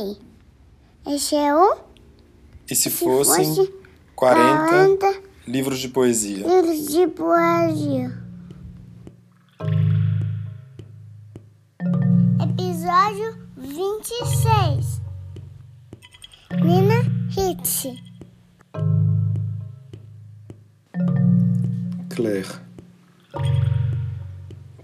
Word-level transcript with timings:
sei. 0.00 0.16
Esse 1.14 1.36
é 1.36 1.54
o 1.54 1.76
E 2.70 2.74
se 2.74 2.82
se 2.82 2.90
fossem 2.90 3.54
fosse 3.54 3.72
40 4.14 4.68
40 4.96 5.22
livros 5.46 5.78
de 5.78 5.88
poesia? 5.88 6.46
livros 6.46 6.86
de 6.88 7.06
poesia. 7.08 8.20
Episódio 12.42 13.38
26 13.56 15.00
Nina 16.64 17.02
Hitch 17.30 17.96
Claire. 22.10 22.48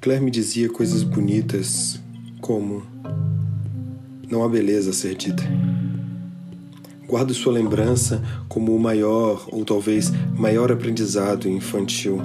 Claire 0.00 0.25
me 0.25 0.30
dizia 0.30 0.71
coisas 0.71 1.03
bonitas, 1.03 2.00
como: 2.40 2.96
Não 4.29 4.43
há 4.43 4.48
beleza 4.48 4.90
a 4.90 4.93
ser 4.93 5.14
dita. 5.14 5.44
Guardo 7.07 7.32
sua 7.32 7.53
lembrança 7.53 8.21
como 8.49 8.75
o 8.75 8.80
maior, 8.80 9.46
ou 9.52 9.64
talvez 9.64 10.11
maior 10.36 10.72
aprendizado 10.72 11.49
infantil. 11.49 12.21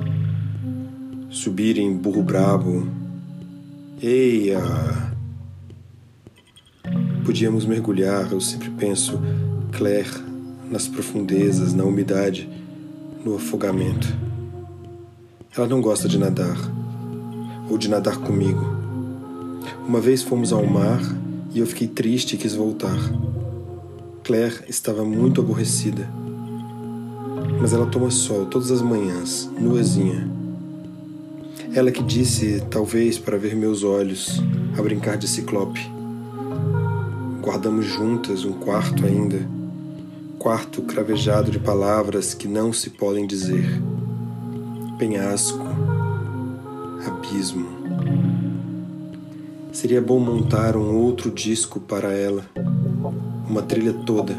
Subir 1.29 1.77
em 1.77 1.95
burro 1.95 2.23
brabo. 2.23 2.87
Eia! 4.01 4.59
Podíamos 7.23 7.65
mergulhar, 7.65 8.31
eu 8.31 8.41
sempre 8.41 8.71
penso, 8.71 9.21
Claire, 9.71 10.09
nas 10.71 10.87
profundezas, 10.87 11.71
na 11.71 11.83
umidade, 11.83 12.49
no 13.23 13.35
afogamento. 13.35 14.07
Ela 15.55 15.67
não 15.67 15.79
gosta 15.79 16.09
de 16.09 16.17
nadar, 16.17 16.57
ou 17.69 17.77
de 17.77 17.87
nadar 17.87 18.17
comigo. 18.17 18.65
Uma 19.87 20.01
vez 20.01 20.23
fomos 20.23 20.51
ao 20.51 20.65
mar 20.65 21.20
e 21.53 21.59
eu 21.59 21.65
fiquei 21.65 21.87
triste 21.87 22.35
e 22.35 22.37
quis 22.37 22.55
voltar. 22.55 22.97
Claire 24.23 24.63
estava 24.67 25.03
muito 25.03 25.41
aborrecida, 25.41 26.09
mas 27.59 27.73
ela 27.73 27.85
toma 27.85 28.09
sol 28.09 28.45
todas 28.45 28.71
as 28.71 28.81
manhãs, 28.81 29.49
nuazinha. 29.59 30.29
Ela 31.73 31.91
que 31.91 32.03
disse, 32.03 32.61
talvez 32.69 33.17
para 33.17 33.37
ver 33.37 33.55
meus 33.55 33.83
olhos, 33.83 34.41
a 34.77 34.81
brincar 34.81 35.17
de 35.17 35.27
ciclope. 35.27 35.79
Guardamos 37.41 37.85
juntas 37.85 38.45
um 38.45 38.53
quarto 38.53 39.05
ainda, 39.05 39.47
quarto 40.37 40.81
cravejado 40.81 41.51
de 41.51 41.59
palavras 41.59 42.33
que 42.33 42.47
não 42.47 42.71
se 42.73 42.89
podem 42.89 43.25
dizer 43.25 43.81
penhasco, 45.01 45.65
abismo. 47.07 47.80
Seria 49.81 49.99
bom 49.99 50.19
montar 50.19 50.77
um 50.77 50.95
outro 50.95 51.31
disco 51.31 51.79
para 51.79 52.13
ela, 52.13 52.45
uma 53.49 53.63
trilha 53.63 53.91
toda, 53.91 54.37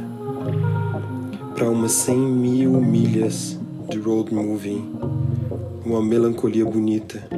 para 1.52 1.68
umas 1.68 1.90
cem 1.90 2.16
mil 2.16 2.80
milhas 2.80 3.58
de 3.90 3.98
road 3.98 4.32
movie, 4.32 4.88
uma 5.84 6.00
melancolia 6.00 6.64
bonita. 6.64 7.28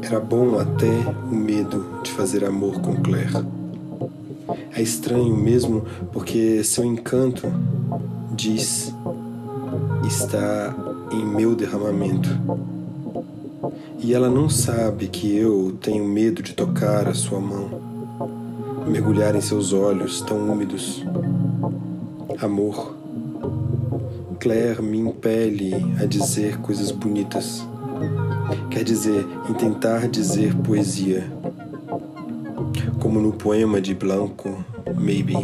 Era 0.00 0.18
bom 0.18 0.58
até 0.58 0.90
o 1.30 1.34
medo 1.34 1.84
de 2.02 2.10
fazer 2.10 2.42
amor 2.46 2.80
com 2.80 2.96
Claire. 2.96 3.44
É 4.74 4.80
estranho 4.80 5.36
mesmo 5.36 5.84
porque 6.10 6.64
seu 6.64 6.86
encanto, 6.86 7.52
diz, 8.34 8.94
está 10.06 10.74
em 11.12 11.22
meu 11.22 11.54
derramamento. 11.54 12.30
E 14.02 14.14
ela 14.14 14.30
não 14.30 14.48
sabe 14.48 15.08
que 15.08 15.36
eu 15.36 15.76
tenho 15.80 16.04
medo 16.04 16.42
de 16.42 16.54
tocar 16.54 17.06
a 17.06 17.14
sua 17.14 17.38
mão, 17.38 17.68
mergulhar 18.86 19.36
em 19.36 19.40
seus 19.40 19.72
olhos 19.72 20.22
tão 20.22 20.38
úmidos. 20.50 21.04
Amor. 22.40 22.96
Claire 24.38 24.80
me 24.80 24.98
impele 24.98 25.74
a 26.00 26.06
dizer 26.06 26.58
coisas 26.60 26.90
bonitas. 26.90 27.62
Quer 28.70 28.84
dizer, 28.84 29.26
em 29.48 29.52
tentar 29.52 30.08
dizer 30.08 30.54
poesia. 30.56 31.30
Como 32.98 33.20
no 33.20 33.32
poema 33.32 33.80
de 33.80 33.94
Blanco, 33.94 34.64
Maybe. 34.96 35.36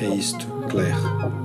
É 0.00 0.08
isto, 0.08 0.46
Claire 0.70 1.40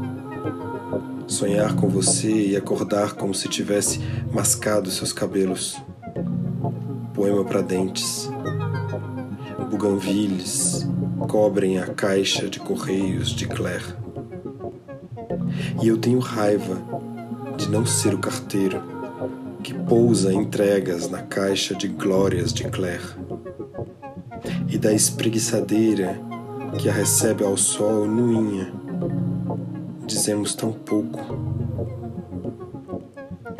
sonhar 1.27 1.75
com 1.75 1.89
você 1.89 2.49
e 2.49 2.55
acordar 2.55 3.13
como 3.13 3.33
se 3.33 3.49
tivesse 3.49 3.99
mascado 4.31 4.91
seus 4.91 5.11
cabelos. 5.11 5.75
Poema 7.15 7.45
para 7.45 7.61
dentes. 7.61 8.29
Buganvilles 9.71 10.85
cobrem 11.29 11.79
a 11.79 11.87
caixa 11.87 12.49
de 12.49 12.59
correios 12.59 13.29
de 13.29 13.47
Claire. 13.47 13.95
E 15.81 15.87
eu 15.87 15.97
tenho 15.97 16.19
raiva 16.19 16.77
de 17.57 17.69
não 17.69 17.85
ser 17.85 18.13
o 18.13 18.19
carteiro 18.19 18.83
que 19.63 19.73
pousa 19.73 20.33
entregas 20.33 21.09
na 21.09 21.21
caixa 21.21 21.73
de 21.73 21.87
glórias 21.87 22.53
de 22.53 22.65
Claire 22.65 23.15
e 24.67 24.77
da 24.77 24.91
espreguiçadeira 24.91 26.19
que 26.77 26.89
a 26.89 26.93
recebe 26.93 27.43
ao 27.45 27.55
sol 27.55 28.05
nuinha 28.05 28.73
dizemos 30.05 30.53
tão 30.53 30.71
pouco. 30.71 31.19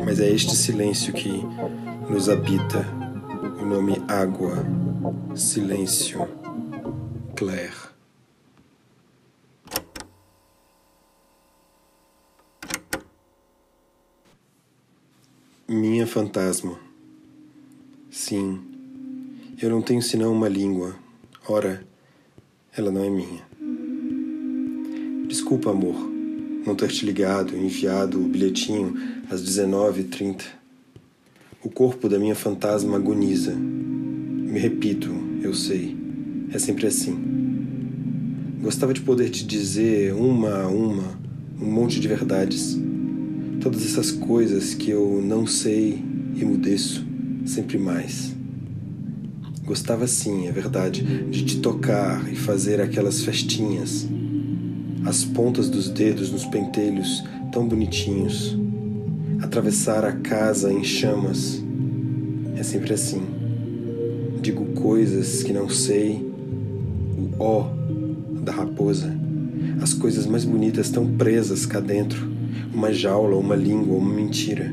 Mas 0.04 0.20
é 0.20 0.28
este 0.28 0.54
silêncio 0.54 1.12
que 1.12 1.42
nos 2.08 2.28
habita, 2.28 2.86
nome 3.66 4.00
água, 4.08 4.64
silêncio, 5.34 6.28
Claire. 7.34 7.74
Minha 15.68 16.06
fantasma. 16.06 16.78
Sim, 18.10 18.60
eu 19.60 19.68
não 19.68 19.82
tenho 19.82 20.00
senão 20.00 20.32
uma 20.32 20.48
língua. 20.48 20.94
Ora, 21.48 21.84
ela 22.76 22.90
não 22.90 23.02
é 23.04 23.10
minha. 23.10 23.44
Desculpa, 25.28 25.70
amor 25.70 26.16
não 26.66 26.74
ter 26.74 26.88
te 26.88 27.06
ligado, 27.06 27.56
enviado 27.56 28.20
o 28.20 28.24
bilhetinho 28.24 28.94
às 29.30 29.40
19h30. 29.40 30.42
O 31.62 31.68
corpo 31.70 32.08
da 32.08 32.18
minha 32.18 32.34
fantasma 32.34 32.96
agoniza. 32.96 33.52
Me 33.54 34.58
repito, 34.58 35.10
eu 35.42 35.52
sei. 35.54 35.96
É 36.52 36.58
sempre 36.58 36.86
assim. 36.86 37.16
Gostava 38.60 38.94
de 38.94 39.00
poder 39.00 39.30
te 39.30 39.44
dizer 39.44 40.14
uma 40.14 40.62
a 40.62 40.68
uma 40.68 41.18
um 41.60 41.70
monte 41.70 41.98
de 42.00 42.08
verdades. 42.08 42.78
Todas 43.60 43.84
essas 43.84 44.12
coisas 44.12 44.74
que 44.74 44.90
eu 44.90 45.22
não 45.24 45.46
sei 45.46 46.02
e 46.34 46.44
mudeço 46.44 47.04
sempre 47.44 47.78
mais. 47.78 48.34
Gostava 49.64 50.06
sim, 50.06 50.46
é 50.46 50.52
verdade, 50.52 51.02
de 51.30 51.44
te 51.44 51.58
tocar 51.58 52.30
e 52.32 52.36
fazer 52.36 52.80
aquelas 52.80 53.22
festinhas 53.22 54.06
as 55.06 55.24
pontas 55.24 55.70
dos 55.70 55.88
dedos 55.88 56.32
nos 56.32 56.44
pentelhos 56.44 57.22
tão 57.52 57.66
bonitinhos, 57.66 58.58
atravessar 59.46 60.04
a 60.04 60.12
casa 60.12 60.72
em 60.72 60.82
chamas. 60.82 61.62
É 62.56 62.62
sempre 62.62 62.92
assim. 62.92 63.22
Digo 64.42 64.64
coisas 64.72 65.42
que 65.42 65.52
não 65.52 65.68
sei, 65.68 66.16
o 67.16 67.30
ó 67.38 67.68
da 68.42 68.52
raposa, 68.52 69.12
as 69.80 69.94
coisas 69.94 70.26
mais 70.26 70.44
bonitas 70.44 70.90
tão 70.90 71.06
presas 71.16 71.64
cá 71.64 71.80
dentro, 71.80 72.28
uma 72.72 72.92
jaula, 72.92 73.36
uma 73.36 73.56
língua, 73.56 73.96
uma 73.96 74.12
mentira. 74.12 74.72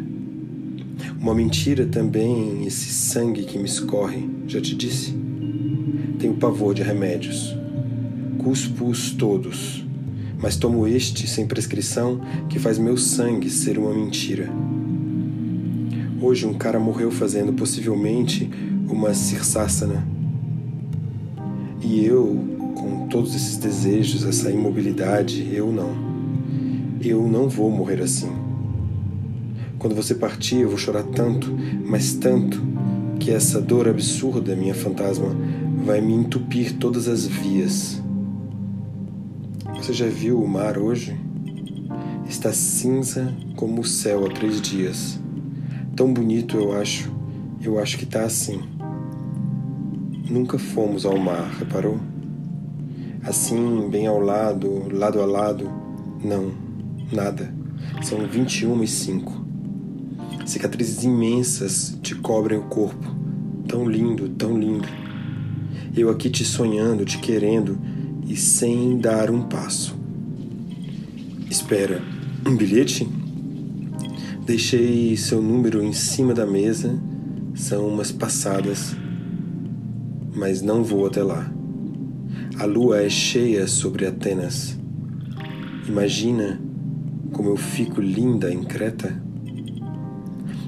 Uma 1.20 1.34
mentira 1.34 1.86
também, 1.86 2.66
esse 2.66 2.92
sangue 2.92 3.44
que 3.44 3.58
me 3.58 3.66
escorre, 3.66 4.30
já 4.48 4.60
te 4.60 4.76
disse. 4.76 5.14
Tenho 6.20 6.34
pavor 6.34 6.74
de 6.74 6.84
remédios. 6.84 7.56
Cuspo-os 8.40 9.12
todos 9.12 9.83
mas 10.44 10.58
tomo 10.58 10.86
este 10.86 11.26
sem 11.26 11.48
prescrição 11.48 12.20
que 12.50 12.60
faz 12.60 12.78
meu 12.78 12.98
sangue 12.98 13.50
ser 13.50 13.78
uma 13.78 13.94
mentira. 13.94 14.50
Hoje 16.22 16.46
um 16.46 16.54
cara 16.54 16.78
morreu 16.78 17.10
fazendo 17.10 17.54
possivelmente 17.54 18.50
uma 18.90 19.14
cirsássana. 19.14 20.06
E 21.82 22.04
eu, 22.04 22.46
com 22.76 23.08
todos 23.08 23.34
esses 23.34 23.56
desejos, 23.56 24.26
essa 24.26 24.52
imobilidade, 24.52 25.50
eu 25.50 25.72
não. 25.72 25.96
Eu 27.02 27.26
não 27.26 27.48
vou 27.48 27.72
morrer 27.72 28.02
assim. 28.02 28.30
Quando 29.80 29.96
você 29.96 30.14
partir, 30.14 30.58
eu 30.58 30.68
vou 30.68 30.78
chorar 30.78 31.04
tanto, 31.04 31.58
mas 31.86 32.16
tanto, 32.16 32.62
que 33.18 33.32
essa 33.32 33.62
dor 33.62 33.88
absurda, 33.88 34.58
minha 34.58 34.76
fantasma, 34.76 35.34
vai 35.86 36.02
me 36.02 36.14
entupir 36.14 36.74
todas 36.74 37.08
as 37.08 37.26
vias 37.26 38.03
você 39.84 39.92
já 39.92 40.08
viu 40.08 40.42
o 40.42 40.48
mar 40.48 40.78
hoje? 40.78 41.14
Está 42.26 42.54
cinza 42.54 43.34
como 43.54 43.82
o 43.82 43.86
céu 43.86 44.26
há 44.26 44.30
três 44.30 44.62
dias. 44.62 45.20
Tão 45.94 46.14
bonito 46.14 46.56
eu 46.56 46.72
acho. 46.72 47.12
Eu 47.62 47.78
acho 47.78 47.98
que 47.98 48.06
está 48.06 48.24
assim. 48.24 48.62
Nunca 50.30 50.58
fomos 50.58 51.06
ao 51.06 51.18
mar, 51.18 51.54
reparou? 51.60 52.00
Assim, 53.24 53.90
bem 53.90 54.08
ao 54.08 54.22
lado, 54.22 54.88
lado 54.90 55.22
a 55.22 55.26
lado. 55.26 55.70
Não, 56.24 56.54
nada. 57.12 57.54
São 58.02 58.26
21 58.26 58.84
e 58.84 58.88
5. 58.88 59.46
Cicatrizes 60.46 61.04
imensas 61.04 62.00
te 62.02 62.16
cobrem 62.16 62.58
o 62.58 62.70
corpo. 62.70 63.14
Tão 63.68 63.86
lindo, 63.86 64.30
tão 64.30 64.58
lindo. 64.58 64.88
Eu 65.94 66.10
aqui 66.10 66.30
te 66.30 66.46
sonhando, 66.46 67.04
te 67.04 67.18
querendo 67.18 67.78
e 68.28 68.36
sem 68.36 68.98
dar 68.98 69.30
um 69.30 69.44
passo. 69.44 69.96
Espera, 71.50 72.02
um 72.46 72.56
bilhete? 72.56 73.08
Deixei 74.46 75.16
seu 75.16 75.42
número 75.42 75.84
em 75.84 75.94
cima 75.94 76.34
da 76.34 76.46
mesa, 76.46 77.00
são 77.56 77.88
umas 77.88 78.12
passadas, 78.12 78.96
mas 80.36 80.62
não 80.62 80.84
vou 80.84 81.06
até 81.06 81.24
lá. 81.24 81.52
A 82.60 82.66
lua 82.66 83.02
é 83.02 83.10
cheia 83.10 83.68
sobre 83.68 84.06
Atenas. 84.06 84.78
Imagina 85.88 86.60
como 87.32 87.50
eu 87.50 87.58
fico 87.58 88.00
linda 88.00 88.54
em 88.54 88.64
Creta. 88.64 89.22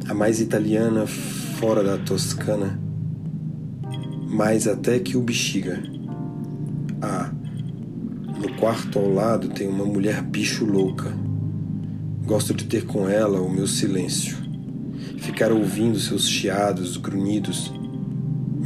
A 0.08 0.14
mais 0.14 0.40
italiana 0.40 1.06
fora 1.06 1.84
da 1.84 1.98
Toscana, 1.98 2.80
mais 4.30 4.68
até 4.68 5.00
que 5.00 5.16
o 5.16 5.22
bexiga. 5.22 5.95
Quarto 8.66 8.98
ao 8.98 9.14
lado 9.14 9.50
tem 9.50 9.68
uma 9.68 9.86
mulher 9.86 10.24
bicho 10.24 10.66
louca 10.66 11.16
Gosto 12.26 12.52
de 12.52 12.64
ter 12.64 12.84
com 12.84 13.08
ela 13.08 13.40
o 13.40 13.48
meu 13.48 13.68
silêncio, 13.68 14.36
ficar 15.20 15.52
ouvindo 15.52 16.00
seus 16.00 16.28
chiados, 16.28 16.98
grunhidos, 16.98 17.72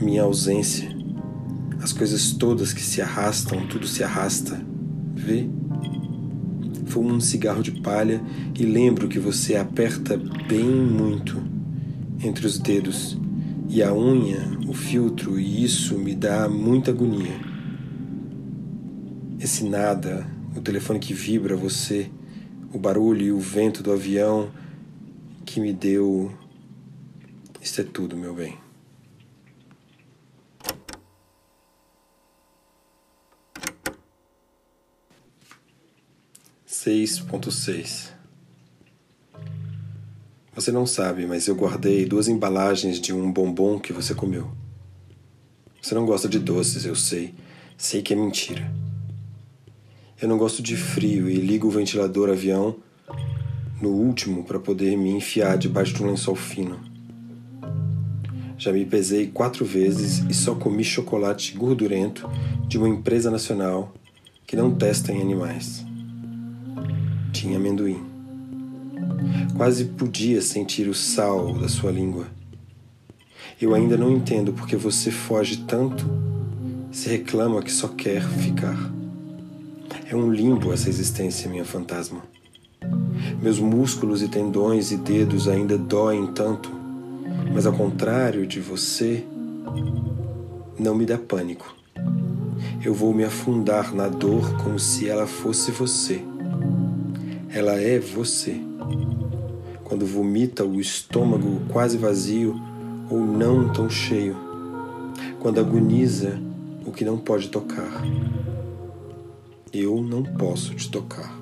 minha 0.02 0.24
ausência, 0.24 0.88
as 1.82 1.92
coisas 1.92 2.32
todas 2.32 2.72
que 2.72 2.82
se 2.82 3.02
arrastam, 3.02 3.68
tudo 3.68 3.86
se 3.86 4.02
arrasta. 4.02 4.66
Vê? 5.14 5.50
Fumo 6.86 7.14
um 7.14 7.20
cigarro 7.20 7.62
de 7.62 7.72
palha 7.82 8.22
e 8.58 8.64
lembro 8.64 9.10
que 9.10 9.20
você 9.20 9.58
aperta 9.58 10.16
bem 10.48 10.64
muito 10.64 11.44
entre 12.24 12.48
os 12.48 12.58
dedos 12.58 13.20
e 13.68 13.84
a 13.84 13.94
unha, 13.94 14.50
o 14.66 14.74
filtro, 14.74 15.38
e 15.38 15.62
isso 15.62 15.98
me 15.98 16.16
dá 16.16 16.48
muita 16.48 16.92
agonia. 16.92 17.49
Esse 19.50 19.64
nada, 19.64 20.28
o 20.56 20.62
telefone 20.62 21.00
que 21.00 21.12
vibra, 21.12 21.56
você 21.56 22.12
o 22.72 22.78
barulho 22.78 23.22
e 23.24 23.32
o 23.32 23.40
vento 23.40 23.82
do 23.82 23.92
avião 23.92 24.52
que 25.44 25.60
me 25.60 25.74
deu. 25.74 26.32
Isso 27.60 27.82
é 27.82 27.84
tudo, 27.84 28.16
meu 28.16 28.32
bem. 28.32 28.60
Seis 36.64 37.20
ponto 37.20 37.52
seis. 37.52 38.14
Você 40.54 40.72
não 40.72 40.86
sabe, 40.86 41.26
mas 41.26 41.48
eu 41.48 41.56
guardei 41.56 42.06
duas 42.06 42.28
embalagens 42.28 43.02
de 43.02 43.12
um 43.12 43.32
bombom 43.32 43.80
que 43.80 43.92
você 43.92 44.14
comeu. 44.14 44.52
Você 45.82 45.96
não 45.96 46.06
gosta 46.06 46.30
de 46.30 46.38
doces, 46.38 46.86
eu 46.86 46.96
sei. 46.96 47.34
Sei 47.76 48.04
que 48.04 48.14
é 48.14 48.16
mentira. 48.16 48.89
Eu 50.22 50.28
não 50.28 50.38
gosto 50.38 50.62
de 50.62 50.76
frio 50.76 51.30
e 51.30 51.36
ligo 51.36 51.70
o 51.70 51.72
ventilador 51.72 52.30
avião 52.30 52.76
no 53.82 53.88
último 53.88 54.44
para 54.44 54.60
poder 54.60 54.98
me 54.98 55.10
enfiar 55.12 55.58
debaixo 55.58 55.94
de 55.94 56.04
um 56.04 56.08
lençol 56.08 56.36
fino. 56.36 56.78
Já 58.58 58.74
me 58.74 58.84
pesei 58.86 59.28
quatro 59.28 59.64
vezes 59.64 60.20
e 60.30 60.34
só 60.34 60.54
comi 60.54 60.84
chocolate 60.84 61.58
gordurento 61.58 62.30
de 62.68 62.78
uma 62.78 62.90
empresa 62.90 63.32
nacional 63.32 63.94
que 64.46 64.58
não 64.58 64.76
testa 64.76 65.14
em 65.14 65.22
animais. 65.22 65.86
Tinha 67.32 67.56
amendoim. 67.56 68.04
Quase 69.56 69.86
podia 69.86 70.42
sentir 70.42 70.90
o 70.90 70.94
sal 70.94 71.54
da 71.54 71.70
sua 71.70 71.92
língua. 71.92 72.28
Eu 73.62 73.74
ainda 73.74 73.96
não 73.96 74.12
entendo 74.12 74.52
porque 74.52 74.76
você 74.76 75.12
foge 75.12 75.60
tanto, 75.60 76.06
se 76.92 77.08
reclama 77.08 77.62
que 77.62 77.72
só 77.72 77.88
quer 77.88 78.22
ficar. 78.22 78.99
É 80.12 80.16
um 80.16 80.32
limbo 80.32 80.74
essa 80.74 80.90
existência, 80.90 81.48
minha 81.48 81.64
fantasma. 81.64 82.24
Meus 83.40 83.60
músculos 83.60 84.24
e 84.24 84.28
tendões 84.28 84.92
e 84.92 84.98
dedos 84.98 85.48
ainda 85.48 85.78
doem 85.78 86.26
tanto, 86.34 86.72
mas 87.54 87.68
ao 87.68 87.74
contrário 87.74 88.48
de 88.48 88.60
você, 88.60 89.24
não 90.80 90.96
me 90.96 91.06
dá 91.06 91.16
pânico. 91.16 91.76
Eu 92.84 92.92
vou 92.92 93.14
me 93.14 93.24
afundar 93.24 93.94
na 93.94 94.08
dor 94.08 94.52
como 94.64 94.80
se 94.80 95.08
ela 95.08 95.28
fosse 95.28 95.70
você. 95.70 96.20
Ela 97.54 97.80
é 97.80 98.00
você. 98.00 98.60
Quando 99.84 100.08
vomita 100.08 100.66
o 100.66 100.82
estômago 100.82 101.62
quase 101.72 102.00
vazio 102.00 102.60
ou 103.12 103.20
não 103.20 103.72
tão 103.72 103.88
cheio. 103.88 104.36
Quando 105.40 105.60
agoniza 105.60 106.40
o 106.84 106.92
que 106.92 107.06
não 107.06 107.20
pode 107.20 107.50
tocar. 107.50 108.02
Eu 109.72 110.02
não 110.02 110.24
posso 110.24 110.74
te 110.74 110.90
tocar. 110.90 111.38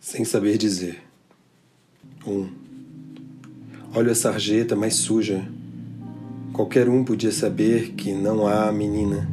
Sem 0.00 0.24
saber 0.24 0.56
dizer. 0.56 1.02
Um. 2.26 2.48
Olho 3.94 4.10
a 4.10 4.14
sarjeta 4.14 4.74
mais 4.74 4.94
suja. 4.94 5.46
Qualquer 6.54 6.88
um 6.88 7.04
podia 7.04 7.32
saber 7.32 7.92
que 7.92 8.12
não 8.12 8.46
há 8.46 8.72
menina 8.72 9.28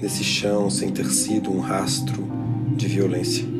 nesse 0.00 0.22
chão 0.22 0.70
sem 0.70 0.92
ter 0.92 1.06
sido 1.06 1.50
um 1.50 1.58
rastro 1.58 2.28
de 2.76 2.86
violência. 2.86 3.55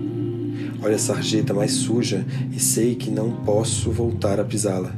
Olha 0.82 0.96
a 0.96 0.98
sarjeta 0.98 1.54
mais 1.54 1.72
suja 1.72 2.24
e 2.52 2.60
sei 2.60 2.94
que 2.94 3.10
não 3.10 3.30
posso 3.44 3.90
voltar 3.90 4.38
a 4.38 4.44
pisá-la. 4.44 4.94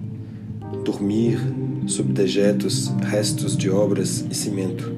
Dormir 0.85 1.39
sob 1.87 2.13
dejetos, 2.13 2.89
restos 3.03 3.57
de 3.57 3.71
obras 3.71 4.25
e 4.31 4.35
cimento. 4.35 4.93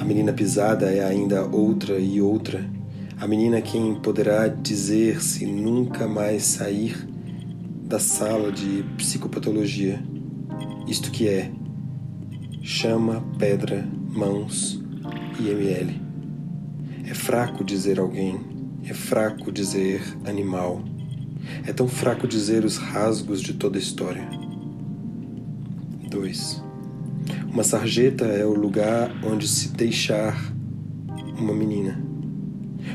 A 0.00 0.04
menina 0.04 0.32
pisada 0.32 0.86
é 0.86 1.04
ainda 1.04 1.44
outra 1.44 1.98
e 1.98 2.20
outra. 2.20 2.64
A 3.20 3.26
menina 3.26 3.60
quem 3.60 3.94
poderá 3.94 4.48
dizer 4.48 5.22
se 5.22 5.44
nunca 5.44 6.06
mais 6.06 6.44
sair 6.44 6.96
da 7.84 7.98
sala 7.98 8.50
de 8.50 8.84
psicopatologia. 8.96 10.02
Isto 10.86 11.10
que 11.10 11.28
é 11.28 11.50
chama, 12.62 13.24
pedra, 13.38 13.86
mãos 14.10 14.80
e 15.38 15.48
ml. 15.48 16.00
É 17.04 17.14
fraco 17.14 17.64
dizer 17.64 17.98
alguém 17.98 18.38
é 18.88 18.94
fraco 18.94 19.52
dizer 19.52 20.00
animal. 20.24 20.82
É 21.66 21.72
tão 21.74 21.86
fraco 21.86 22.26
dizer 22.26 22.64
os 22.64 22.78
rasgos 22.78 23.42
de 23.42 23.52
toda 23.52 23.76
a 23.76 23.80
história. 23.80 24.26
2. 26.08 26.62
Uma 27.52 27.62
sarjeta 27.62 28.24
é 28.24 28.46
o 28.46 28.54
lugar 28.54 29.14
onde 29.22 29.46
se 29.46 29.68
deixar 29.68 30.52
uma 31.38 31.52
menina. 31.52 32.02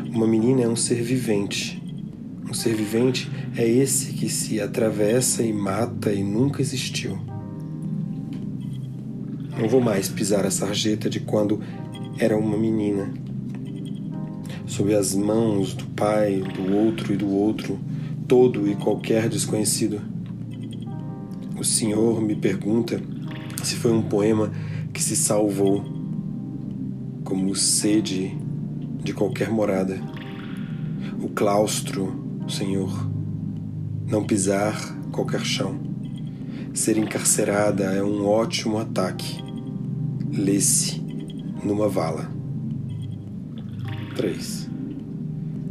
Uma 0.09 0.25
menina 0.25 0.63
é 0.63 0.67
um 0.67 0.75
ser 0.75 1.01
vivente. 1.03 1.79
Um 2.49 2.55
ser 2.55 2.73
vivente 2.73 3.31
é 3.55 3.67
esse 3.67 4.13
que 4.13 4.29
se 4.29 4.59
atravessa 4.59 5.43
e 5.43 5.53
mata 5.53 6.11
e 6.11 6.23
nunca 6.23 6.59
existiu. 6.59 7.19
Não 9.59 9.69
vou 9.69 9.79
mais 9.79 10.09
pisar 10.09 10.43
a 10.43 10.51
sarjeta 10.51 11.07
de 11.07 11.19
quando 11.19 11.61
era 12.17 12.35
uma 12.35 12.57
menina 12.57 13.13
sob 14.73 14.91
as 14.95 15.13
mãos 15.13 15.75
do 15.75 15.85
pai, 15.89 16.41
do 16.41 16.75
outro 16.75 17.13
e 17.13 17.15
do 17.15 17.29
outro, 17.29 17.79
todo 18.27 18.67
e 18.67 18.75
qualquer 18.75 19.29
desconhecido. 19.29 20.01
O 21.55 21.63
Senhor 21.63 22.19
me 22.19 22.35
pergunta 22.35 22.99
se 23.63 23.75
foi 23.75 23.93
um 23.93 24.01
poema 24.01 24.51
que 24.91 24.99
se 24.99 25.15
salvou, 25.15 25.85
como 27.23 27.55
sede 27.55 28.35
de 29.03 29.13
qualquer 29.13 29.51
morada. 29.51 30.01
O 31.21 31.29
claustro, 31.29 32.41
Senhor, 32.49 33.07
não 34.07 34.23
pisar 34.23 34.75
qualquer 35.11 35.45
chão. 35.45 35.79
Ser 36.73 36.97
encarcerada 36.97 37.83
é 37.83 38.03
um 38.03 38.25
ótimo 38.25 38.79
ataque. 38.79 39.37
Lê-se 40.35 40.99
numa 41.63 41.87
vala. 41.87 42.27
3. 44.15 44.62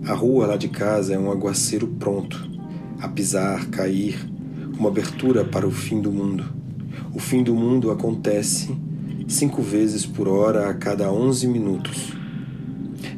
A 0.04 0.14
rua 0.14 0.49
lá 0.49 0.56
de 0.56 0.66
casa 0.66 1.14
é 1.14 1.18
um 1.18 1.30
aguaceiro 1.30 1.87
pronto, 1.87 2.50
a 2.99 3.06
pisar, 3.06 3.66
cair, 3.66 4.18
uma 4.76 4.88
abertura 4.88 5.44
para 5.44 5.64
o 5.64 5.71
fim 5.71 6.00
do 6.00 6.11
mundo. 6.11 6.44
O 7.14 7.21
fim 7.21 7.44
do 7.44 7.54
mundo 7.54 7.88
acontece 7.88 8.76
cinco 9.28 9.62
vezes 9.62 10.04
por 10.04 10.26
hora 10.26 10.68
a 10.68 10.75
cada 10.75 11.12
onze 11.12 11.47
minutos. 11.47 12.12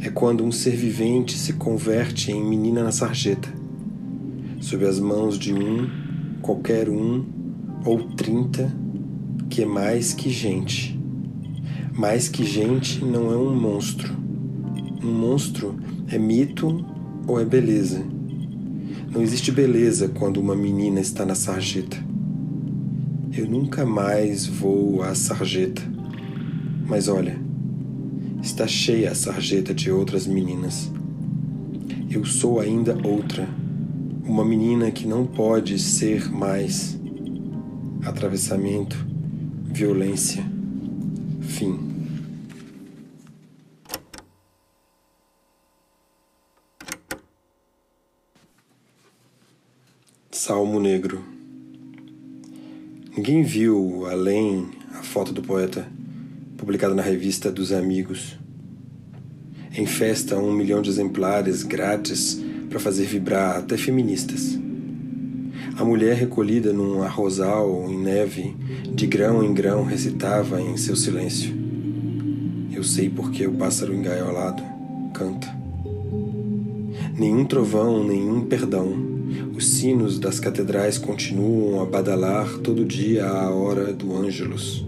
É 0.03 0.11
quando 0.11 0.45
um 0.45 0.53
ser 0.53 0.77
vivente 0.77 1.39
se 1.39 1.55
converte 1.55 2.31
em 2.31 2.45
menina 2.45 2.85
na 2.85 2.93
sarjeta, 2.93 3.49
sob 4.61 4.85
as 4.85 5.01
mãos 5.01 5.39
de 5.39 5.55
um 5.55 5.89
qualquer 6.43 6.91
um 6.91 7.25
ou 7.83 8.11
trinta 8.11 8.71
que 9.49 9.63
é 9.63 9.67
mais 9.67 10.13
que 10.13 10.29
gente. 10.29 11.01
Mais 11.95 12.29
que 12.29 12.45
gente 12.45 13.03
não 13.03 13.33
é 13.33 13.37
um 13.37 13.59
monstro. 13.59 14.24
Um 15.05 15.13
monstro 15.13 15.77
é 16.09 16.17
mito 16.17 16.83
ou 17.27 17.39
é 17.39 17.45
beleza. 17.45 18.03
Não 19.13 19.21
existe 19.21 19.53
beleza 19.53 20.09
quando 20.09 20.39
uma 20.39 20.57
menina 20.57 20.99
está 20.99 21.27
na 21.27 21.35
sarjeta. 21.35 22.03
Eu 23.31 23.47
nunca 23.47 23.85
mais 23.85 24.47
vou 24.47 25.03
à 25.03 25.15
sarjeta. 25.15 25.83
Mas 26.87 27.07
olha, 27.07 27.39
está 28.43 28.67
cheia 28.67 29.11
a 29.11 29.15
sarjeta 29.15 29.75
de 29.75 29.91
outras 29.91 30.27
meninas. 30.27 30.91
Eu 32.11 32.25
sou 32.25 32.59
ainda 32.59 32.97
outra, 33.07 33.47
uma 34.25 34.43
menina 34.43 34.91
que 34.91 35.07
não 35.07 35.27
pode 35.27 35.79
ser 35.79 36.33
mais. 36.33 36.99
Atravessamento, 38.03 39.07
violência, 39.71 40.43
fim. 41.43 41.94
Salmo 50.47 50.79
Negro. 50.79 51.25
Ninguém 53.17 53.43
viu 53.43 54.05
além 54.11 54.69
a 54.93 55.03
foto 55.03 55.33
do 55.33 55.41
poeta, 55.41 55.89
publicada 56.59 56.95
na 56.95 57.01
revista 57.01 57.51
dos 57.51 57.73
Amigos. 57.73 58.39
Em 59.75 59.87
festa, 59.87 60.37
um 60.37 60.53
milhão 60.53 60.83
de 60.83 60.91
exemplares 60.91 61.63
grátis 61.63 62.45
para 62.69 62.79
fazer 62.79 63.07
vibrar 63.07 63.57
até 63.57 63.79
feministas. 63.79 64.61
A 65.79 65.83
mulher 65.83 66.15
recolhida 66.15 66.75
num 66.75 67.03
arrozal 67.03 67.91
em 67.91 67.97
neve, 67.97 68.55
de 68.95 69.07
grão 69.07 69.43
em 69.43 69.55
grão, 69.55 69.83
recitava 69.83 70.61
em 70.61 70.77
seu 70.77 70.95
silêncio. 70.95 71.57
Eu 72.71 72.85
sei 72.85 73.09
porque 73.09 73.47
o 73.47 73.55
pássaro 73.55 73.95
engaiolado 73.95 74.63
canta. 75.15 75.49
Nenhum 77.19 77.47
trovão, 77.47 78.07
nenhum 78.07 78.43
perdão 78.43 79.14
os 79.57 79.69
sinos 79.69 80.19
das 80.19 80.41
catedrais 80.41 80.99
continuam 80.99 81.81
a 81.81 81.87
badalar 81.87 82.59
todo 82.59 82.85
dia 82.85 83.25
à 83.25 83.51
hora 83.51 83.93
do 83.93 84.13
Ângelus. 84.17 84.85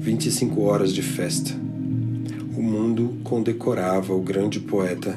25 0.00 0.60
horas 0.62 0.92
de 0.92 1.00
festa. 1.00 1.52
O 2.56 2.60
mundo 2.60 3.20
condecorava 3.22 4.12
o 4.12 4.20
grande 4.20 4.58
poeta 4.58 5.16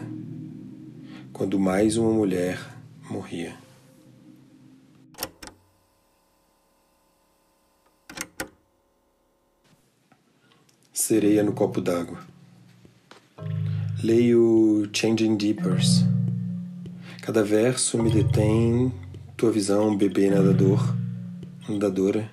quando 1.31 1.59
mais 1.59 1.97
uma 1.97 2.11
mulher 2.11 2.59
morria. 3.09 3.55
Sereia 10.93 11.41
no 11.41 11.53
copo 11.53 11.81
d'água. 11.81 12.19
Leio 14.03 14.87
Changing 14.93 15.35
Deepers 15.35 16.12
Cada 17.25 17.41
verso 17.41 17.97
me 18.03 18.11
detém 18.11 18.91
tua 19.37 19.49
visão, 19.49 19.95
bebê 19.95 20.29
nadador, 20.29 20.93
nadadora. 21.69 22.29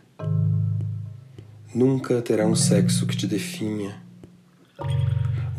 Nunca 1.72 2.20
terá 2.20 2.44
um 2.44 2.56
sexo 2.56 3.06
que 3.06 3.16
te 3.16 3.24
definha. 3.24 4.02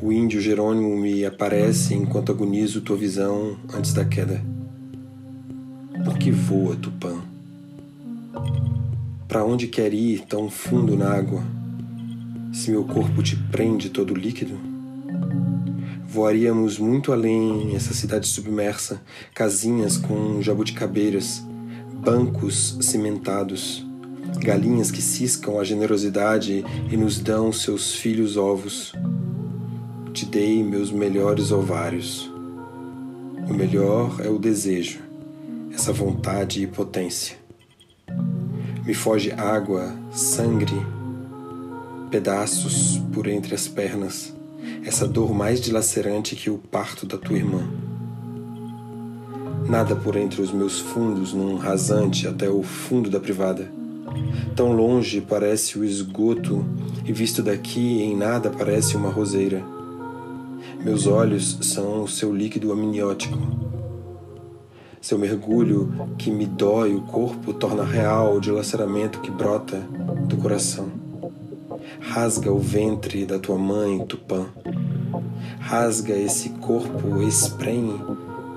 O 0.01 0.11
índio 0.11 0.41
Jerônimo 0.41 0.97
me 0.97 1.23
aparece 1.23 1.93
enquanto 1.93 2.33
agonizo 2.33 2.81
tua 2.81 2.97
visão 2.97 3.57
antes 3.73 3.93
da 3.93 4.03
queda. 4.03 4.43
Por 6.03 6.17
que 6.17 6.29
voa, 6.29 6.75
Tupã? 6.75 7.21
Para 9.29 9.45
onde 9.45 9.67
quer 9.67 9.93
ir 9.93 10.25
tão 10.25 10.49
fundo 10.49 10.97
na 10.97 11.09
água, 11.09 11.41
se 12.51 12.69
meu 12.69 12.83
corpo 12.83 13.23
te 13.23 13.37
prende 13.37 13.91
todo 13.91 14.13
líquido? 14.13 14.59
Voaríamos 16.13 16.77
muito 16.77 17.13
além 17.13 17.73
essa 17.73 17.93
cidade 17.93 18.27
submersa, 18.27 19.01
casinhas 19.33 19.95
com 19.95 20.41
jabuticabeiras, 20.41 21.41
bancos 22.03 22.77
cimentados, 22.81 23.87
galinhas 24.37 24.91
que 24.91 25.01
ciscam 25.01 25.57
a 25.57 25.63
generosidade 25.63 26.65
e 26.91 26.97
nos 26.97 27.17
dão 27.17 27.53
seus 27.53 27.95
filhos 27.95 28.35
ovos. 28.35 28.91
Te 30.11 30.25
dei 30.25 30.61
meus 30.61 30.91
melhores 30.91 31.49
ovários. 31.49 32.29
O 33.49 33.53
melhor 33.53 34.19
é 34.19 34.27
o 34.27 34.37
desejo, 34.37 34.99
essa 35.73 35.93
vontade 35.93 36.61
e 36.61 36.67
potência. 36.67 37.37
Me 38.85 38.93
foge 38.93 39.31
água, 39.31 39.95
sangue, 40.11 40.85
pedaços 42.09 43.01
por 43.13 43.27
entre 43.27 43.55
as 43.55 43.65
pernas 43.69 44.40
essa 44.85 45.07
dor 45.07 45.33
mais 45.33 45.61
dilacerante 45.61 46.35
que 46.35 46.49
o 46.49 46.57
parto 46.57 47.05
da 47.05 47.17
tua 47.17 47.37
irmã. 47.37 47.67
Nada 49.67 49.95
por 49.95 50.15
entre 50.15 50.41
os 50.41 50.51
meus 50.51 50.79
fundos 50.79 51.33
num 51.33 51.55
rasante 51.55 52.27
até 52.27 52.49
o 52.49 52.63
fundo 52.63 53.09
da 53.09 53.19
privada. 53.19 53.71
Tão 54.55 54.73
longe 54.73 55.21
parece 55.21 55.79
o 55.79 55.85
esgoto, 55.85 56.65
e 57.05 57.13
visto 57.13 57.41
daqui 57.41 58.01
em 58.01 58.15
nada 58.15 58.49
parece 58.49 58.97
uma 58.97 59.09
roseira. 59.09 59.63
Meus 60.83 61.07
olhos 61.07 61.57
são 61.61 62.03
o 62.03 62.07
seu 62.07 62.35
líquido 62.35 62.71
amniótico. 62.71 63.37
Seu 64.99 65.17
mergulho 65.17 65.91
que 66.17 66.29
me 66.29 66.45
dói 66.45 66.93
o 66.93 67.01
corpo 67.01 67.53
torna 67.53 67.83
real 67.83 68.35
o 68.35 68.41
dilaceramento 68.41 69.19
que 69.21 69.31
brota 69.31 69.77
do 70.27 70.37
coração. 70.37 71.10
Rasga 72.01 72.51
o 72.51 72.59
ventre 72.59 73.25
da 73.25 73.39
tua 73.39 73.57
mãe, 73.57 74.05
Tupã. 74.05 74.47
Rasga 75.59 76.13
esse 76.13 76.49
corpo 76.49 77.21
esprenhe 77.21 78.01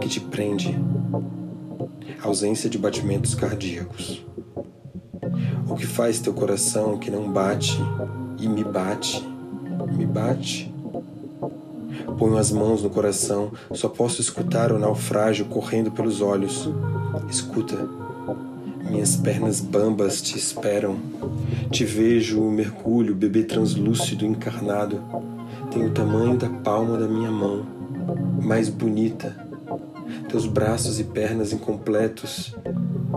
que 0.00 0.08
te 0.08 0.20
prende. 0.20 0.76
Ausência 2.22 2.68
de 2.68 2.78
batimentos 2.78 3.34
cardíacos. 3.34 4.24
O 5.68 5.74
que 5.74 5.86
faz 5.86 6.18
teu 6.18 6.32
coração 6.32 6.98
que 6.98 7.10
não 7.10 7.30
bate 7.30 7.78
e 8.38 8.48
me 8.48 8.64
bate, 8.64 9.22
me 9.96 10.06
bate? 10.06 10.74
Ponho 12.18 12.36
as 12.36 12.50
mãos 12.50 12.82
no 12.82 12.90
coração, 12.90 13.52
só 13.72 13.88
posso 13.88 14.20
escutar 14.20 14.72
o 14.72 14.78
naufrágio 14.78 15.46
correndo 15.46 15.90
pelos 15.90 16.20
olhos. 16.20 16.68
Escuta 17.28 17.76
minhas 18.90 19.16
pernas 19.16 19.60
bambas 19.60 20.20
te 20.20 20.38
esperam. 20.38 20.96
Te 21.70 21.84
vejo 21.84 22.40
o 22.40 22.50
mergulho, 22.50 23.14
bebê 23.14 23.42
translúcido 23.42 24.24
encarnado. 24.24 25.02
Tem 25.70 25.84
o 25.84 25.90
tamanho 25.90 26.36
da 26.36 26.48
palma 26.48 26.96
da 26.96 27.08
minha 27.08 27.30
mão, 27.30 27.64
mais 28.42 28.68
bonita. 28.68 29.36
Teus 30.28 30.46
braços 30.46 31.00
e 31.00 31.04
pernas 31.04 31.52
incompletos 31.52 32.54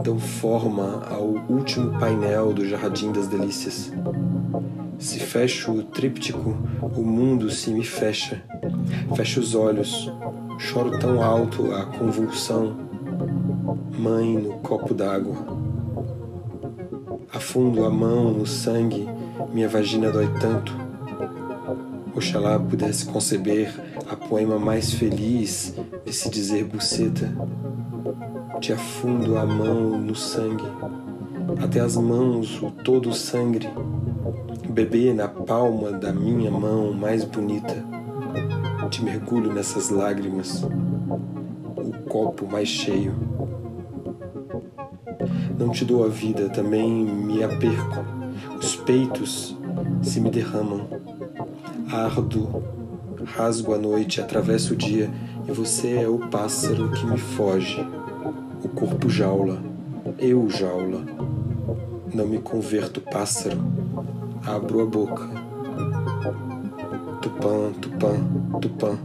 dão 0.04 0.20
forma 0.20 1.04
ao 1.10 1.28
último 1.50 2.00
painel 2.00 2.54
do 2.54 2.68
Jardim 2.68 3.12
das 3.12 3.28
Delícias. 3.28 3.92
Se 5.00 5.20
fecho 5.20 5.72
o 5.72 5.84
tríptico, 5.84 6.58
o 6.96 7.02
mundo 7.02 7.50
se 7.50 7.72
me 7.72 7.84
fecha. 7.84 8.44
Fecho 9.16 9.40
os 9.40 9.54
olhos, 9.54 10.12
choro 10.58 10.98
tão 11.00 11.22
alto 11.22 11.72
a 11.72 11.86
convulsão. 11.86 12.76
Mãe 13.98 14.38
no 14.38 14.54
copo 14.60 14.94
d'água. 14.94 15.57
Afundo 17.34 17.86
a 17.86 17.90
mão 17.90 18.32
no 18.32 18.46
sangue, 18.46 19.08
minha 19.54 19.68
vagina 19.68 20.10
dói 20.10 20.30
tanto. 20.40 20.74
Oxalá 22.16 22.58
pudesse 22.58 23.06
conceber 23.06 23.74
a 24.10 24.16
poema 24.16 24.58
mais 24.58 24.94
feliz 24.94 25.76
de 26.06 26.14
se 26.14 26.30
dizer 26.30 26.64
buceta. 26.64 27.30
Te 28.62 28.72
afundo 28.72 29.38
a 29.38 29.46
mão 29.46 30.00
no 30.00 30.16
sangue, 30.16 30.64
até 31.62 31.82
as 31.82 31.98
mãos 31.98 32.62
o 32.62 32.72
todo 32.72 33.14
sangue, 33.14 33.70
bebê 34.70 35.14
na 35.14 35.28
palma 35.28 35.92
da 35.92 36.14
minha 36.14 36.50
mão 36.50 36.94
mais 36.94 37.26
bonita. 37.26 37.76
Te 38.90 39.04
mergulho 39.04 39.52
nessas 39.54 39.90
lágrimas, 39.90 40.64
o 40.64 41.92
copo 42.08 42.48
mais 42.50 42.70
cheio. 42.70 43.14
Não 45.58 45.70
te 45.70 45.84
dou 45.84 46.06
a 46.06 46.08
vida, 46.08 46.50
também 46.50 46.88
me 46.88 47.44
aperco. 47.44 48.06
Os 48.60 48.76
peitos 48.76 49.58
se 50.04 50.22
me 50.22 50.30
derramam. 50.30 50.88
Ardo, 51.92 52.64
rasgo 53.26 53.74
a 53.74 53.78
noite, 53.78 54.22
atravesso 54.22 54.74
o 54.74 54.76
dia, 54.76 55.10
e 55.48 55.52
você 55.52 55.98
é 55.98 56.08
o 56.08 56.20
pássaro 56.30 56.92
que 56.92 57.06
me 57.08 57.18
foge. 57.18 57.84
O 58.64 58.70
corpo 58.70 59.10
jaula, 59.10 59.60
eu 60.20 60.48
jaula. 60.48 61.02
Não 62.14 62.28
me 62.28 62.38
converto 62.38 63.02
pássaro, 63.02 63.58
abro 64.46 64.82
a 64.82 64.86
boca. 64.86 65.28
Tupã, 67.20 67.72
tupã, 67.82 68.14
tupã. 68.62 68.98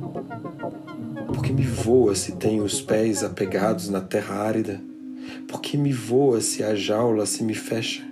Por 1.27 1.43
que 1.43 1.51
me 1.51 1.65
voa 1.65 2.15
se 2.15 2.33
tenho 2.33 2.63
os 2.63 2.83
pés 2.83 3.25
apegados 3.25 3.89
na 3.89 4.03
terra 4.03 4.35
árida? 4.35 4.92
Porque 5.49 5.77
me 5.77 5.93
voa 5.93 6.41
se 6.41 6.63
a 6.63 6.75
jaula 6.75 7.27
se 7.27 7.43
me 7.43 7.55
fecha. 7.55 8.03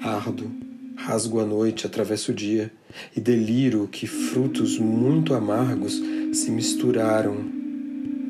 Ardo, 0.00 0.50
rasgo 0.96 1.40
a 1.40 1.46
noite, 1.46 1.86
atravesso 1.86 2.32
o 2.32 2.34
dia 2.34 2.72
e 3.16 3.20
deliro 3.20 3.88
que 3.90 4.06
frutos 4.06 4.78
muito 4.78 5.34
amargos 5.34 6.00
se 6.32 6.50
misturaram 6.50 7.36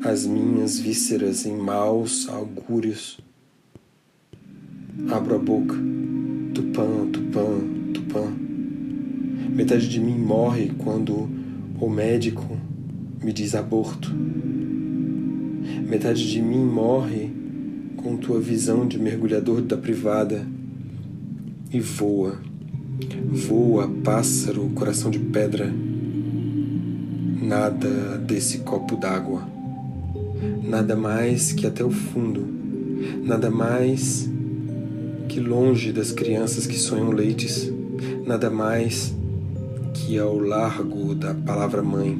às 0.03 0.25
minhas 0.25 0.79
vísceras 0.79 1.45
em 1.45 1.55
maus 1.55 2.27
augúrios. 2.29 3.19
Abro 5.09 5.35
a 5.35 5.39
boca, 5.39 5.75
tupã, 6.53 7.07
tupã, 7.11 7.61
tupã. 7.93 8.33
Metade 9.49 9.87
de 9.89 9.99
mim 9.99 10.17
morre 10.17 10.71
quando 10.77 11.29
o 11.79 11.89
médico 11.89 12.57
me 13.21 13.33
diz 13.33 13.55
aborto. 13.55 14.09
Metade 15.87 16.29
de 16.29 16.41
mim 16.41 16.63
morre 16.63 17.31
com 18.01 18.15
tua 18.15 18.39
visão 18.39 18.87
de 18.87 18.97
mergulhador 18.97 19.61
da 19.61 19.77
privada. 19.77 20.45
E 21.71 21.79
voa, 21.79 22.39
voa, 23.31 23.87
pássaro, 24.03 24.69
coração 24.73 25.11
de 25.11 25.19
pedra. 25.19 25.71
Nada 27.41 28.17
desse 28.17 28.59
copo 28.59 28.95
d'água, 28.95 29.47
nada 30.63 30.95
mais 30.95 31.51
que 31.51 31.65
até 31.67 31.83
o 31.83 31.89
fundo, 31.89 32.47
nada 33.23 33.49
mais 33.49 34.29
que 35.27 35.39
longe 35.39 35.91
das 35.91 36.11
crianças 36.11 36.65
que 36.67 36.77
sonham 36.77 37.11
leites, 37.11 37.71
nada 38.25 38.49
mais 38.49 39.15
que 39.93 40.17
ao 40.17 40.37
largo 40.37 41.15
da 41.15 41.33
palavra 41.33 41.81
mãe. 41.81 42.17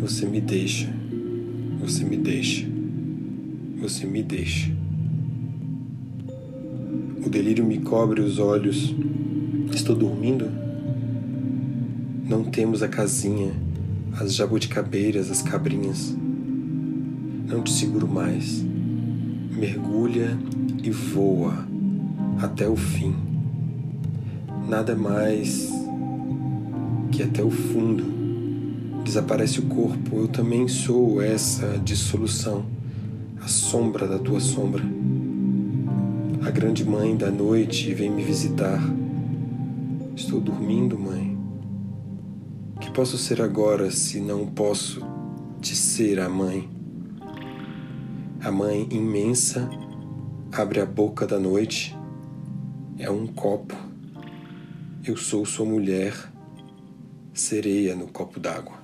Você 0.00 0.26
me 0.26 0.40
deixa, 0.40 0.88
você 1.80 2.04
me 2.04 2.16
deixa, 2.16 2.66
você 3.84 4.06
me 4.06 4.22
deixa. 4.22 4.72
O 7.22 7.28
delírio 7.28 7.62
me 7.66 7.80
cobre 7.80 8.22
os 8.22 8.38
olhos. 8.38 8.94
Estou 9.74 9.94
dormindo? 9.94 10.50
Não 12.26 12.44
temos 12.44 12.82
a 12.82 12.88
casinha, 12.88 13.52
as 14.18 14.34
jabuticabeiras, 14.34 15.30
as 15.30 15.42
cabrinhas. 15.42 16.16
Não 17.46 17.62
te 17.62 17.72
seguro 17.72 18.08
mais. 18.08 18.64
Mergulha 19.54 20.38
e 20.82 20.90
voa 20.90 21.68
até 22.40 22.66
o 22.66 22.76
fim. 22.76 23.14
Nada 24.66 24.96
mais 24.96 25.70
que 27.12 27.22
até 27.22 27.42
o 27.42 27.50
fundo. 27.50 28.02
Desaparece 29.04 29.60
o 29.60 29.64
corpo, 29.64 30.16
eu 30.16 30.28
também 30.28 30.66
sou 30.68 31.20
essa 31.20 31.78
dissolução, 31.84 32.64
a 33.44 33.46
sombra 33.46 34.08
da 34.08 34.18
tua 34.18 34.40
sombra. 34.40 34.82
A 36.46 36.50
grande 36.50 36.82
mãe 36.82 37.14
da 37.14 37.30
noite 37.30 37.92
vem 37.92 38.10
me 38.10 38.24
visitar. 38.24 38.80
Estou 40.16 40.40
dormindo, 40.40 40.98
mãe. 40.98 41.36
Que 42.80 42.90
posso 42.90 43.18
ser 43.18 43.42
agora 43.42 43.90
se 43.90 44.18
não 44.18 44.46
posso 44.46 45.02
te 45.60 45.76
ser 45.76 46.20
a 46.20 46.28
mãe? 46.28 46.70
A 48.42 48.50
mãe 48.50 48.88
imensa 48.90 49.68
abre 50.50 50.80
a 50.80 50.86
boca 50.86 51.26
da 51.26 51.38
noite. 51.38 51.94
É 52.98 53.10
um 53.10 53.26
copo. 53.26 53.76
Eu 55.06 55.18
sou 55.18 55.44
sua 55.44 55.66
mulher, 55.66 56.14
sereia 57.34 57.94
no 57.94 58.06
copo 58.06 58.40
d'água. 58.40 58.83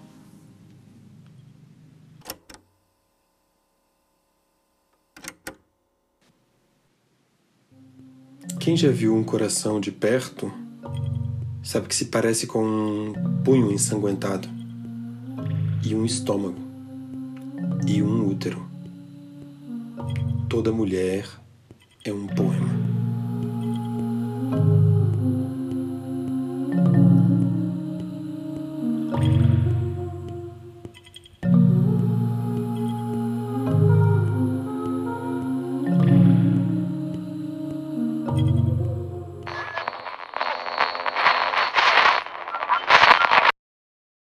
Quem 8.70 8.76
já 8.76 8.88
viu 8.88 9.16
um 9.16 9.24
coração 9.24 9.80
de 9.80 9.90
perto 9.90 10.52
sabe 11.60 11.88
que 11.88 11.94
se 11.96 12.04
parece 12.04 12.46
com 12.46 12.64
um 12.64 13.12
punho 13.42 13.72
ensanguentado, 13.72 14.48
e 15.84 15.92
um 15.92 16.04
estômago, 16.04 16.54
e 17.84 18.00
um 18.00 18.28
útero. 18.28 18.64
Toda 20.48 20.70
mulher 20.70 21.28
é 22.04 22.12
um 22.12 22.28
poema. 22.28 22.89